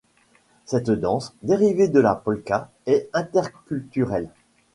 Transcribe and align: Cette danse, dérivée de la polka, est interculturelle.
Cette 0.65 0.89
danse, 0.89 1.35
dérivée 1.43 1.87
de 1.87 1.99
la 1.99 2.15
polka, 2.15 2.71
est 2.87 3.07
interculturelle. 3.13 4.31